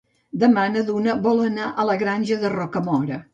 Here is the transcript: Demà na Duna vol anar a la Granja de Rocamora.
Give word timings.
Demà 0.43 0.61
na 0.75 0.81
Duna 0.87 1.15
vol 1.25 1.43
anar 1.49 1.67
a 1.69 1.87
la 1.91 1.99
Granja 2.05 2.39
de 2.47 2.53
Rocamora. 2.57 3.21